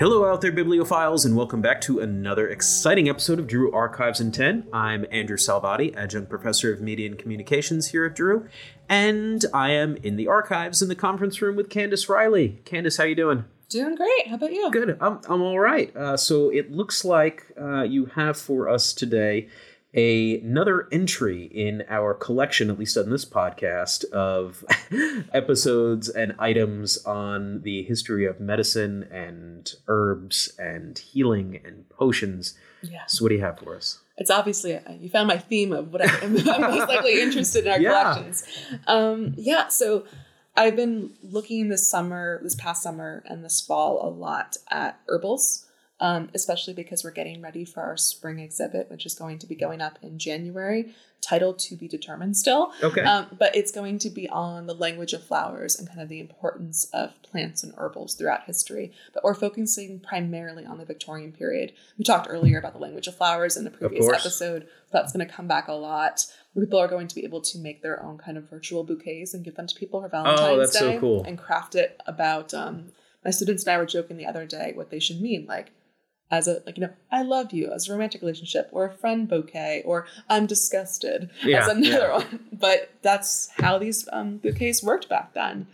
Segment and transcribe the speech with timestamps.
[0.00, 4.32] Hello out there, bibliophiles, and welcome back to another exciting episode of Drew Archives in
[4.32, 4.66] 10.
[4.72, 8.48] I'm Andrew Salvati, Adjunct Professor of Media and Communications here at Drew,
[8.88, 12.60] and I am in the archives in the conference room with Candace Riley.
[12.64, 13.44] Candace, how you doing?
[13.68, 14.28] Doing great.
[14.28, 14.70] How about you?
[14.70, 14.98] Good.
[15.00, 15.96] I'm, I'm all right.
[15.96, 19.48] Uh, so it looks like uh, you have for us today
[19.94, 24.64] a, another entry in our collection, at least on this podcast, of
[25.32, 32.54] episodes and items on the history of medicine and herbs and healing and potions.
[32.82, 33.02] Yeah.
[33.06, 34.00] So, what do you have for us?
[34.16, 37.72] It's obviously, uh, you found my theme of what I'm, I'm most likely interested in
[37.72, 37.90] our Yeah.
[38.02, 38.44] collections.
[38.86, 40.04] Um, yeah, so
[40.56, 45.66] I've been looking this summer, this past summer and this fall a lot at herbals,
[46.04, 49.54] um, especially because we're getting ready for our spring exhibit, which is going to be
[49.54, 52.72] going up in January, titled To Be Determined still.
[52.82, 53.00] Okay.
[53.00, 56.20] Um, but it's going to be on the language of flowers and kind of the
[56.20, 58.92] importance of plants and herbals throughout history.
[59.14, 61.72] But we're focusing primarily on the Victorian period.
[61.96, 64.68] We talked earlier about the language of flowers in the previous episode.
[64.92, 66.26] That's going to come back a lot.
[66.54, 69.42] People are going to be able to make their own kind of virtual bouquets and
[69.42, 71.24] give them to people for Valentine's Oh, that's so Day cool.
[71.24, 72.52] and craft it about.
[72.52, 72.92] Um,
[73.24, 75.72] my students and I were joking the other day what they should mean, like
[76.30, 79.28] as a like you know I love you as a romantic relationship or a friend
[79.28, 82.12] bouquet or I'm disgusted Yeah, as another yeah.
[82.16, 82.40] one.
[82.52, 85.66] But that's how these um, bouquets worked back then.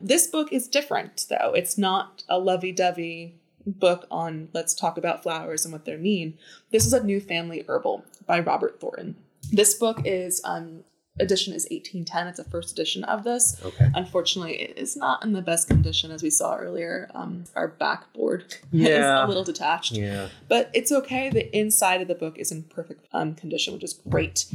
[0.00, 1.52] This book is different though.
[1.54, 3.34] It's not a lovey-dovey
[3.66, 6.38] book on let's talk about flowers and what they mean.
[6.70, 9.16] This is a new family herbal by Robert Thornton.
[9.52, 10.84] This book is um
[11.20, 12.26] edition is 1810.
[12.28, 13.60] It's a first edition of this.
[13.64, 13.88] Okay.
[13.94, 17.10] Unfortunately, it is not in the best condition as we saw earlier.
[17.14, 18.88] Um, our backboard Yeah.
[19.20, 20.28] is a little detached Yeah.
[20.48, 21.30] but it's okay.
[21.30, 24.46] The inside of the book is in perfect um, condition, which is great.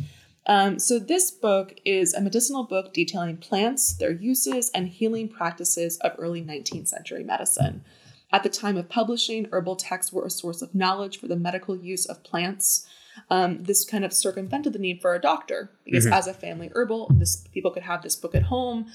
[0.45, 5.97] Um, so this book is a medicinal book detailing plants, their uses, and healing practices
[5.99, 7.83] of early 19th century medicine.
[8.31, 11.77] At the time of publishing, herbal texts were a source of knowledge for the medical
[11.77, 12.85] use of plants.
[13.29, 17.11] Um, this kind of circumvented the need for a doctor because, as a family herbal,
[17.15, 18.87] this people could have this book at home.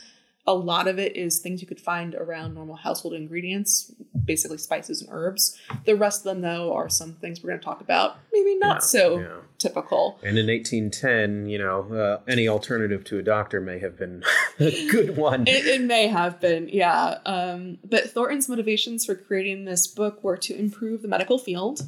[0.46, 3.92] A lot of it is things you could find around normal household ingredients,
[4.24, 5.58] basically spices and herbs.
[5.84, 8.16] The rest of them, though, are some things we're going to talk about.
[8.32, 9.36] Maybe not Yeah, so yeah.
[9.58, 10.18] typical.
[10.22, 14.24] And in 1810, you know, uh, any alternative to a doctor may have been
[14.58, 15.46] a good one.
[15.46, 17.18] It, it may have been, yeah.
[17.26, 21.82] Um, but Thornton's motivations for creating this book were to improve the medical field.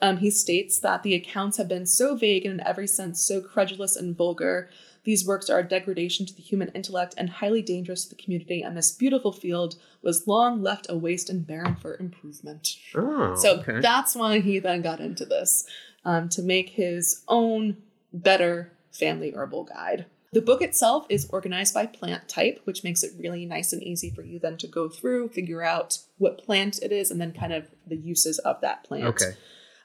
[0.00, 3.40] Um, he states that the accounts have been so vague and in every sense so
[3.40, 4.68] credulous and vulgar.
[5.04, 8.60] These works are a degradation to the human intellect and highly dangerous to the community,
[8.62, 12.76] and this beautiful field was long left a waste and barren for improvement.
[12.94, 13.80] oh, So okay.
[13.80, 15.64] that's why he then got into this
[16.04, 17.76] um, to make his own
[18.12, 20.06] better family herbal guide.
[20.32, 24.10] The book itself is organized by plant type, which makes it really nice and easy
[24.10, 27.52] for you then to go through, figure out what plant it is, and then kind
[27.52, 29.04] of the uses of that plant.
[29.04, 29.36] okay.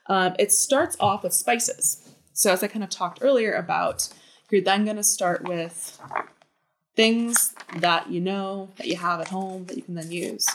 [0.06, 2.08] Um, it starts off with spices.
[2.32, 4.08] So, as I kind of talked earlier about,
[4.50, 6.00] you're then going to start with
[6.94, 10.46] things that you know that you have at home that you can then use.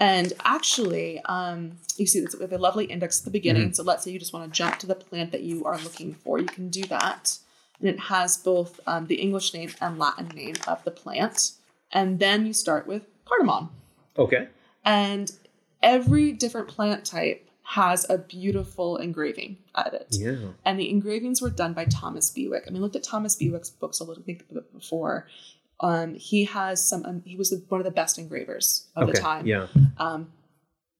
[0.00, 3.72] And actually, um, you see this with a lovely index at the beginning.
[3.72, 6.14] So, let's say you just want to jump to the plant that you are looking
[6.14, 7.38] for, you can do that.
[7.80, 11.52] And it has both um, the English name and Latin name of the plant.
[11.92, 13.70] And then you start with cardamom.
[14.16, 14.48] Okay.
[14.84, 15.32] And
[15.82, 20.08] every different plant type has a beautiful engraving at it.
[20.10, 20.36] Yeah.
[20.64, 22.62] And the engravings were done by Thomas Bewick.
[22.66, 24.42] I mean, I looked at Thomas Bewick's books a little bit
[24.72, 25.26] before.
[25.80, 27.04] Um, he has some.
[27.04, 29.12] Um, he was the, one of the best engravers of okay.
[29.12, 29.46] the time.
[29.46, 29.66] Yeah.
[29.98, 30.32] Um,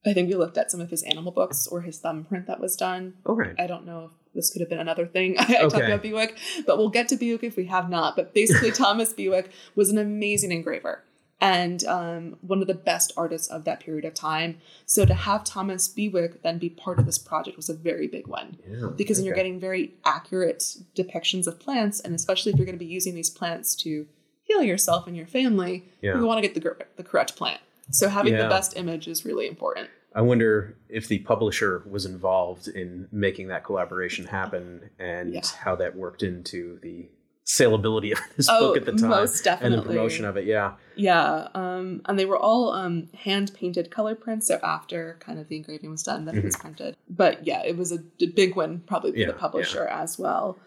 [0.06, 2.76] I think we looked at some of his animal books or his thumbprint that was
[2.76, 3.14] done.
[3.26, 3.52] Okay.
[3.58, 5.86] I don't know if this could have been another thing I talked Okay.
[5.86, 6.36] about Bewick,
[6.66, 8.16] but we'll get to Bewick if we have not.
[8.16, 11.02] But basically, Thomas Bewick was an amazing engraver
[11.44, 14.56] and um, one of the best artists of that period of time.
[14.86, 18.26] So to have Thomas Bewick then be part of this project was a very big
[18.26, 18.88] one Yeah.
[18.96, 20.62] because then you're getting very accurate
[20.96, 24.06] depictions of plants, and especially if you're going to be using these plants to
[24.42, 26.16] heal yourself and your family, Yeah.
[26.18, 27.60] you want to get the the correct plant.
[27.90, 28.42] So having Yeah.
[28.44, 29.90] the best image is really important.
[30.16, 35.40] I wonder if the publisher was involved in making that collaboration happen and Yeah.
[35.64, 37.08] how that worked into the
[37.46, 40.46] saleability of this Oh, book at the time most and the promotion of it.
[40.46, 40.74] Yeah.
[40.96, 44.46] Yeah, um, and they were all um, hand painted color prints.
[44.48, 46.96] So after kind of the engraving was done, then it was printed.
[47.08, 47.98] But yeah, it was a
[48.34, 49.20] big one probably for Mm-hmm.
[49.20, 50.58] Yeah, the publisher as well.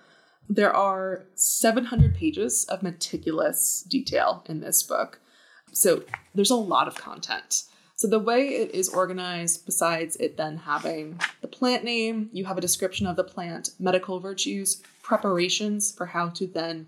[0.49, 5.19] There are 700 pages of meticulous detail in this book.
[5.73, 6.03] So
[6.33, 7.63] there's a lot of content.
[7.97, 12.57] So the way it is organized, besides it then having the plant name, you have
[12.57, 16.85] a description of the plant, medical virtues, preparations for how to then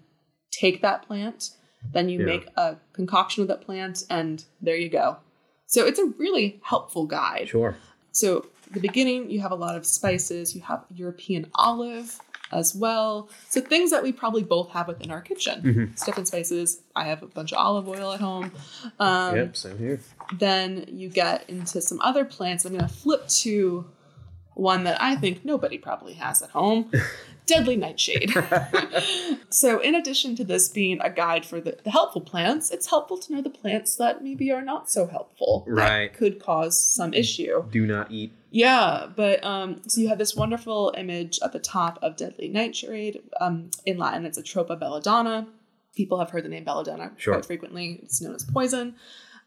[0.52, 1.50] take that plant.
[1.94, 2.26] Then you Yeah.
[2.26, 5.18] make a concoction of that plant, and there you go.
[5.66, 7.50] So it's a really helpful guide.
[7.50, 7.76] Sure.
[8.12, 10.56] So the beginning, you have a lot of spices.
[10.56, 12.20] You have European olive
[12.52, 13.30] as well.
[13.50, 15.62] So things that we probably both have within our kitchen.
[15.62, 16.00] Mhm.
[16.00, 16.82] Stuff and spices.
[16.96, 18.52] I have a bunch of olive oil at home.
[19.00, 20.00] Um, yep, same here.
[20.38, 22.66] Then you get into some other plants.
[22.66, 23.86] I'm going to flip to
[24.56, 26.92] one that I think nobody probably has at home.
[27.50, 28.32] Deadly nightshade.
[29.50, 33.18] so, in addition to this being a guide for the, the helpful plants, it's helpful
[33.18, 35.64] to know the plants that maybe are not so helpful.
[35.68, 36.14] that Right.
[36.14, 37.66] could cause some issue.
[37.72, 38.34] Do not eat.
[38.52, 43.22] Yeah, but um, so you have this wonderful image at the top of deadly nightshade.
[43.42, 45.48] Um, in Latin, it's a Atropa belladonna.
[45.96, 47.34] People have heard the name belladonna Sure.
[47.34, 48.00] quite frequently.
[48.04, 48.96] It's known as poison,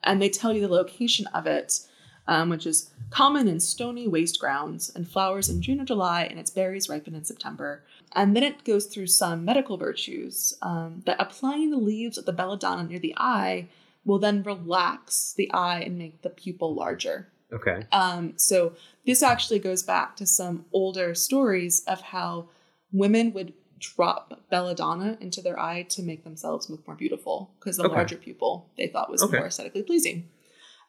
[0.05, 1.81] and they tell you the location of it,
[2.29, 6.39] um, which is common in stony waste grounds and flowers in June or July, and
[6.39, 7.83] its berries ripen in September.
[8.15, 12.33] And then it goes through some medical virtues um, that applying the leaves of the
[12.33, 13.69] belladonna near the eye
[14.05, 17.29] will then relax the eye and make the pupil larger.
[17.53, 17.87] Okay.
[17.93, 18.73] Um, so
[19.07, 22.49] this actually goes back to some older stories of how
[22.93, 27.85] women would drop belladonna into their eye to make themselves look more beautiful because the
[27.85, 27.95] Okay.
[27.95, 29.37] larger pupil they thought was Okay.
[29.37, 30.29] more aesthetically pleasing.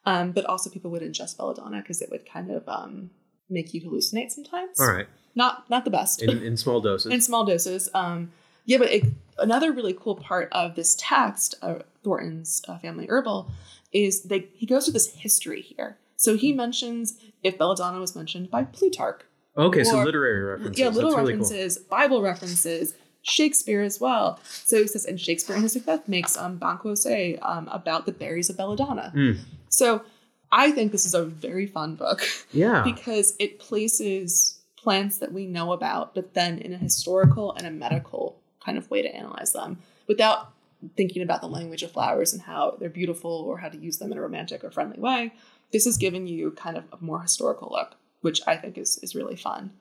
[0.06, 3.10] Um, but also people would ingest belladonna because it would kind of um,
[3.50, 4.80] make you hallucinate sometimes.
[4.80, 5.08] All right.
[5.36, 7.12] Not not the best In, in small doses.
[7.12, 7.90] in small doses.
[7.94, 8.32] Um,
[8.66, 9.04] yeah, but it,
[9.38, 13.50] another really cool part of this text, uh, Thornton's uh, Family Herbal,
[13.92, 15.98] is they he goes through this history here.
[16.16, 19.22] So he mentions if belladonna was mentioned by Plutarch.
[19.58, 20.80] okay, so literary references.
[20.80, 24.40] Yeah, little That's really references, Bible references, Shakespeare as well.
[24.44, 28.12] So he says, and Shakespeare in his Macbeth makes um, Banquo say um, about the
[28.12, 29.12] berries of belladonna.
[29.16, 29.40] Mm,
[29.70, 30.04] So
[30.52, 32.22] I think this is a very fun book
[32.52, 32.84] yeah.
[32.84, 37.72] because it places plants that we know about, but then in a historical and a
[37.72, 40.52] medical kind of way to analyze them without
[40.98, 44.12] thinking about the language of flowers and how they're beautiful or how to use them
[44.12, 45.34] in a romantic or friendly way.
[45.72, 49.16] This is giving you kind of a more historical look, which I think is, is
[49.16, 49.72] really fun.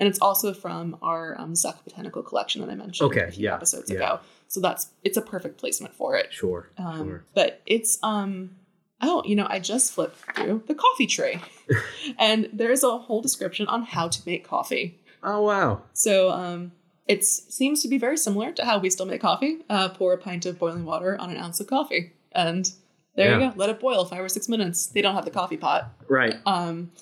[0.00, 3.44] And it's also from our um, Zuck Botanical Collection that I mentioned Okay, a few
[3.44, 3.96] yeah, episodes yeah.
[3.98, 4.20] ago.
[4.48, 6.32] So that's it's a perfect placement for it.
[6.32, 6.70] Sure.
[6.78, 7.24] Um, sure.
[7.34, 8.56] But it's um
[9.02, 11.40] oh you know I just flipped through the coffee tray,
[12.18, 14.98] and there's a whole description on how to make coffee.
[15.22, 15.82] Oh wow.
[15.92, 16.72] So um
[17.06, 19.58] it seems to be very similar to how we still make coffee.
[19.68, 22.72] Uh, pour a pint of boiling water on an ounce of coffee, and
[23.16, 23.52] there you go.
[23.56, 24.86] Let it boil five or six minutes.
[24.86, 25.92] They don't have the coffee pot.
[26.08, 26.36] Right.
[26.46, 26.92] Um,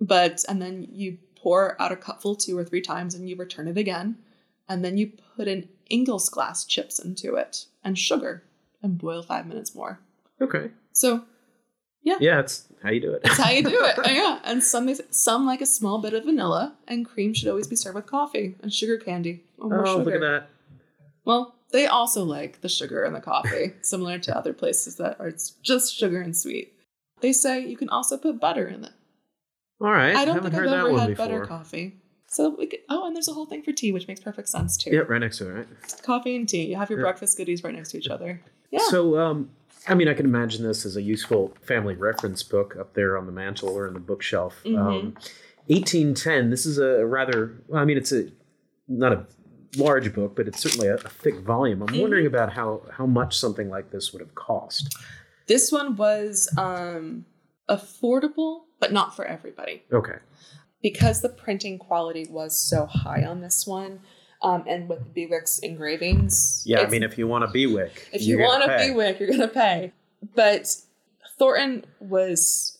[0.00, 3.68] but and then you pour out a cupful two or three times, and you return
[3.68, 4.16] it again,
[4.68, 8.42] and then you put in isinglass chips into it and sugar,
[8.82, 10.00] and boil five minutes more.
[10.40, 10.70] Okay.
[10.92, 11.24] So
[12.02, 13.22] Yeah, Yeah, that's how you do it.
[13.22, 13.94] that's how you do it.
[13.98, 17.66] Oh, yeah, and some some like a small bit of vanilla, and cream should always
[17.66, 19.44] be served with coffee and sugar candy.
[19.60, 20.04] Oh, oh, sugar.
[20.04, 20.48] look at that.
[21.24, 25.32] Well, they also like the sugar and the coffee, similar to other places that are
[25.62, 26.72] just sugar and sweet.
[27.20, 28.92] They say you can also put butter in it.
[29.80, 30.14] All right.
[30.14, 31.26] I don't haven't think heard I've ever had before.
[31.26, 31.96] butter coffee.
[32.26, 34.76] So we could, oh, and there's a whole thing for tea, which makes perfect sense
[34.76, 34.90] too.
[34.90, 35.66] Yep, right next to it, right?
[36.04, 36.66] Coffee and tea.
[36.66, 37.04] You have your Yeah.
[37.04, 38.40] breakfast goodies right next to each other.
[38.70, 38.78] Yeah.
[38.88, 39.50] So, um,
[39.88, 43.26] I mean, I can imagine this as a useful family reference book up there on
[43.26, 44.60] the mantle or in the bookshelf.
[44.64, 44.76] Mm-hmm.
[44.78, 45.14] Um,
[45.66, 46.50] 1810.
[46.50, 47.54] This is a rather.
[47.68, 48.28] Well, I mean, it's a
[48.88, 49.26] not a
[49.76, 51.82] large book, but it's certainly a, a thick volume.
[51.82, 52.00] I'm Mm-hmm.
[52.00, 54.96] wondering about how how much something like this would have cost.
[55.46, 57.24] this one was um,
[57.70, 59.82] affordable, but not for everybody.
[59.92, 60.18] Okay.
[60.82, 64.00] because the printing quality was so high on this one,
[64.42, 66.62] um, and with the Bewick's engravings.
[66.66, 68.68] Yeah, I mean, if you want a Bewick, if you want a.
[68.68, 69.92] Bewick, you're gonna pay.
[70.34, 70.74] But
[71.38, 72.78] Thornton was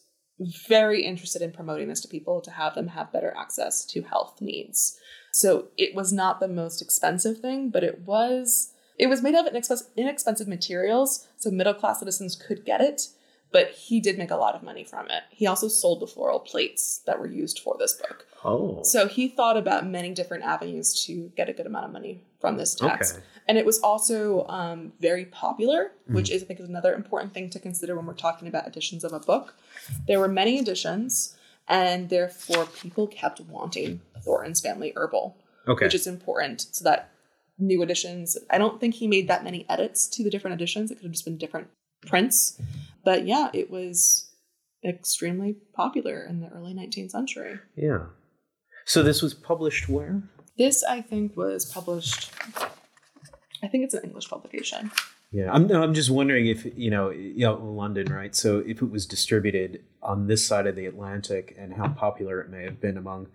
[0.68, 4.40] very interested in promoting this to people to have them have better access to health
[4.40, 4.98] needs.
[5.32, 9.46] So it was not the most expensive thing, but it was it was made of
[9.46, 13.08] inexpensive, inexpensive materials, so middle class citizens could get it.
[13.52, 15.24] But he did make a lot of money from it.
[15.30, 18.26] He also sold the floral plates that were used for this book.
[18.44, 22.22] Oh, So he thought about many different avenues to get a good amount of money
[22.40, 23.16] from this text.
[23.16, 23.24] Okay.
[23.48, 27.50] And it was also um, very popular, which is, I think, is another important thing
[27.50, 29.54] to consider when we're talking about editions of a book.
[30.06, 35.86] There were many editions, and therefore people kept wanting Thornton's Family Herbal, okay.
[35.86, 37.10] which is important so that
[37.58, 40.90] new editions, I don't think he made that many edits to the different editions.
[40.90, 41.68] It could have just been different
[42.06, 42.60] prints.
[43.04, 44.30] But yeah, it was
[44.84, 47.58] extremely popular in the early 19th century.
[47.76, 48.06] yeah.
[48.86, 50.22] So this was published where?
[50.58, 52.32] This, I think, was published.
[53.62, 54.90] I think it's an English publication.
[55.32, 55.68] Yeah, I'm.
[55.68, 58.34] No, I'm just wondering if you know, you know, London, right?
[58.34, 62.50] So if it was distributed on this side of the Atlantic, and how popular it
[62.50, 63.28] may have been among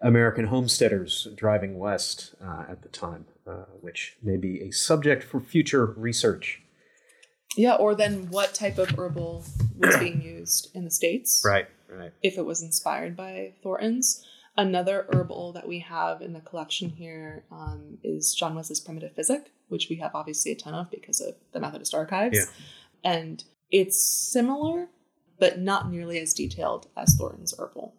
[0.00, 5.40] American homesteaders driving west uh, at the time, uh, which may be a subject for
[5.40, 6.62] future research.
[7.60, 9.44] Yeah, or then what type of herbal
[9.78, 11.42] was being used in the States.
[11.44, 12.12] Right, right.
[12.22, 14.24] If it was inspired by Thornton's.
[14.56, 19.52] Another herbal that we have in the collection here um, is John Wesley's Primitive Physic,
[19.68, 22.36] which we have obviously a ton of because of the Methodist Archives.
[22.36, 22.44] Yeah.
[23.12, 24.88] And it's similar,
[25.38, 27.94] but not nearly as detailed as Thornton's herbal.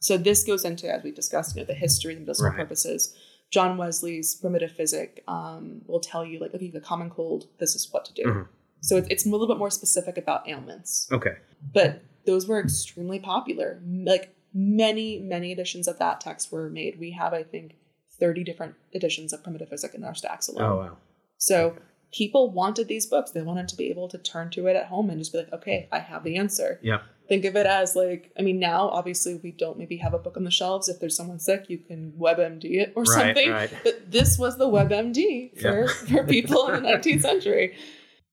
[0.00, 2.58] So this goes into, as we discussed, you know, the history and medicinal Right.
[2.60, 3.14] purposes.
[3.50, 7.48] John Wesley's Primitive Physic um, will tell you, like, if you have a common cold,
[7.58, 8.24] this is what to do.
[8.24, 8.48] Mhm.
[8.80, 11.36] So it's, it's a little bit more specific about ailments Okay.
[11.74, 13.80] but those were extremely popular.
[13.86, 16.98] Like many, many editions of that text were made.
[16.98, 17.76] We have, I think,
[18.18, 20.64] 30 different editions of Primitive Physic in our stacks alone.
[20.72, 20.96] Oh wow.
[21.38, 21.76] So
[22.12, 23.30] people wanted these books.
[23.30, 25.52] They wanted to be able to turn to it at home and just be like,
[25.52, 26.80] okay, I have the answer.
[26.82, 27.00] Yeah.
[27.28, 30.36] Think of it as like, I mean, now obviously we don't maybe have a book
[30.36, 30.88] on the shelves.
[30.88, 33.50] If there's someone sick, you can WebMD it or Right, something.
[33.50, 33.70] right.
[33.84, 35.86] But this was the WebMD for, Yeah.
[36.22, 37.76] for people in the 19th century.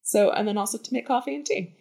[0.03, 1.75] So, and then also to make coffee and tea.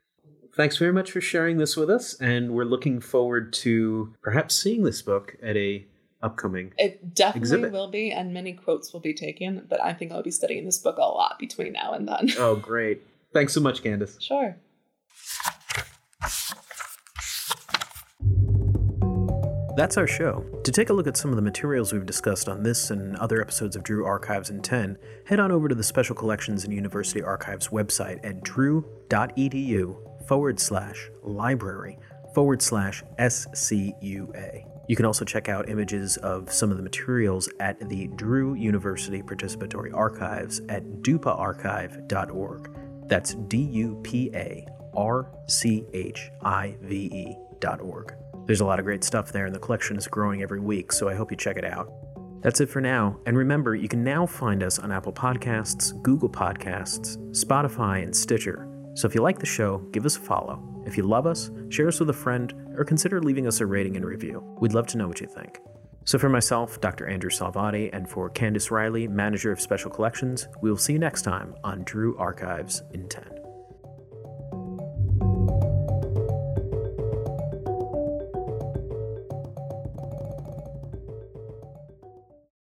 [0.55, 4.85] Thanks very much for sharing this with us, and we're looking forward to perhaps seeing
[4.85, 5.87] this book at a
[6.23, 6.73] upcoming.
[6.79, 7.73] It definitely Exhibit.
[7.73, 9.67] will be, and many quotes will be taken.
[9.69, 12.29] But I think I'll be studying this book a lot between now and then.
[12.39, 13.03] Oh, great!
[13.33, 14.19] Thanks so much, Candace.
[14.21, 14.57] sure.
[19.83, 20.45] That's our show.
[20.63, 23.41] To take a look at some of the materials we've discussed on this and other
[23.41, 27.21] episodes of Drew Archives in 10, head on over to the Special Collections and University
[27.21, 29.97] Archives website at drew.edu
[30.29, 31.99] forward slash library
[32.33, 34.65] forward slash SCUA.
[34.87, 39.21] You can also check out images of some of the materials at the Drew University
[39.21, 42.71] Participatory Archives at dupaarchive.org.
[43.09, 48.15] That's D U P A R C H I V E dot org.
[48.47, 51.09] There's a lot of great stuff there, and the collection is growing every week, so
[51.09, 51.93] I hope you check it out.
[52.41, 56.29] That's it for now, and remember, you can now find us on Apple Podcasts, Google
[56.29, 58.69] Podcasts, Spotify, and Stitcher.
[58.95, 60.61] So if you like the show, give us a follow.
[60.85, 63.97] If you love us, share us with a friend, or consider leaving us a rating
[63.97, 64.43] and review.
[64.59, 65.61] We'd love to know what you think.
[66.05, 67.07] So for myself, Dr.
[67.07, 71.23] Andrew Salvati, and for Candace Riley, Manager of Special Collections, we will see you next
[71.23, 73.42] time on Drew Archives in 10.